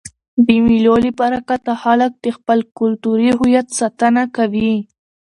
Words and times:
د 0.45 0.47
مېلو 0.65 0.95
له 1.03 1.11
برکته 1.19 1.73
خلک 1.83 2.11
د 2.23 2.27
خپل 2.37 2.59
کلتوري 2.77 3.29
هویت 3.37 3.67
ساتنه 3.79 4.23
کوي. 4.35 4.73